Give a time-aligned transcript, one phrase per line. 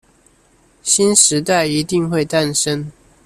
[0.81, 2.91] 新時代一定會誕生